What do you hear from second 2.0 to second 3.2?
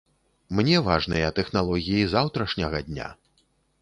заўтрашняга дня.